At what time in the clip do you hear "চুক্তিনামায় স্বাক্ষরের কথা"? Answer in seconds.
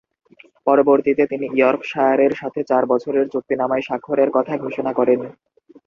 3.29-4.53